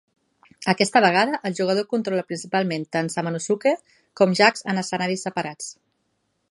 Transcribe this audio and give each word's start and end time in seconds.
Aquesta 0.71 1.01
vegada, 1.03 1.39
el 1.49 1.57
jugador 1.59 1.85
controla 1.91 2.25
principalment 2.31 2.89
tant 2.97 3.13
Samanosuke 3.17 3.75
com 4.23 4.35
Jacques 4.41 4.67
en 4.75 4.83
escenaris 4.85 5.29
separats. 5.29 5.69